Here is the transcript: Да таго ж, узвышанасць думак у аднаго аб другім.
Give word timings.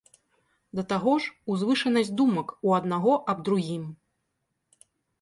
Да 0.79 0.85
таго 0.93 1.13
ж, 1.25 1.33
узвышанасць 1.57 2.11
думак 2.23 2.57
у 2.71 2.75
аднаго 2.81 3.13
аб 3.35 3.47
другім. 3.51 3.89